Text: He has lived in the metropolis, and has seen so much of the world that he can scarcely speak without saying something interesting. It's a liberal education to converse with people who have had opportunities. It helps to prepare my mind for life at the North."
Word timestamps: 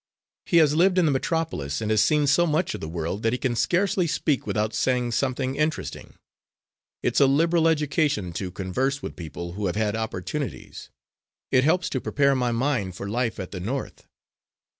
He 0.47 0.57
has 0.57 0.73
lived 0.73 0.97
in 0.97 1.05
the 1.05 1.11
metropolis, 1.11 1.79
and 1.79 1.91
has 1.91 2.01
seen 2.01 2.25
so 2.25 2.47
much 2.47 2.73
of 2.73 2.81
the 2.81 2.89
world 2.89 3.21
that 3.21 3.33
he 3.33 3.37
can 3.37 3.55
scarcely 3.55 4.07
speak 4.07 4.47
without 4.47 4.73
saying 4.73 5.11
something 5.11 5.53
interesting. 5.53 6.15
It's 7.03 7.19
a 7.19 7.27
liberal 7.27 7.67
education 7.67 8.33
to 8.33 8.49
converse 8.49 9.03
with 9.03 9.15
people 9.15 9.51
who 9.53 9.67
have 9.67 9.75
had 9.75 9.95
opportunities. 9.95 10.89
It 11.51 11.63
helps 11.63 11.87
to 11.91 12.01
prepare 12.01 12.33
my 12.33 12.51
mind 12.51 12.95
for 12.95 13.07
life 13.07 13.39
at 13.39 13.51
the 13.51 13.59
North." 13.59 14.07